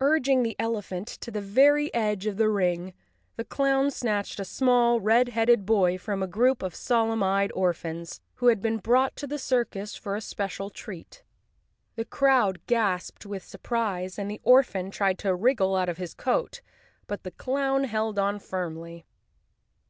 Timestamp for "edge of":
1.94-2.36